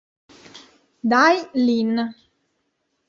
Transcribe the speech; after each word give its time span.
Dai 1.11 1.37
Lin 1.61 1.93